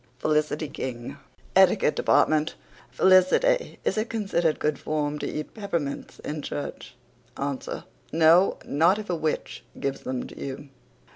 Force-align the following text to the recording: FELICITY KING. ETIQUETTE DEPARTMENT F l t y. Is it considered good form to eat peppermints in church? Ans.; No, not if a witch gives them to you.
FELICITY 0.17 0.69
KING. 0.69 1.17
ETIQUETTE 1.55 1.95
DEPARTMENT 1.95 2.55
F 2.91 3.01
l 3.01 3.21
t 3.39 3.39
y. 3.47 3.77
Is 3.85 3.99
it 3.99 4.09
considered 4.09 4.57
good 4.57 4.79
form 4.79 5.19
to 5.19 5.27
eat 5.27 5.53
peppermints 5.53 6.17
in 6.21 6.41
church? 6.41 6.95
Ans.; 7.37 7.69
No, 8.11 8.57
not 8.65 8.97
if 8.97 9.11
a 9.11 9.15
witch 9.15 9.63
gives 9.79 10.01
them 10.01 10.25
to 10.25 10.35
you. 10.39 10.69